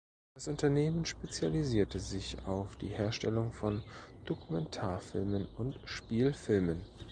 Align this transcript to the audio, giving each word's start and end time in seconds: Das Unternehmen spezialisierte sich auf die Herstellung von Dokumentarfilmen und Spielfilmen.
Das 0.33 0.47
Unternehmen 0.47 1.05
spezialisierte 1.05 1.99
sich 1.99 2.35
auf 2.47 2.75
die 2.77 2.87
Herstellung 2.87 3.53
von 3.53 3.83
Dokumentarfilmen 4.25 5.45
und 5.57 5.79
Spielfilmen. 5.85 6.81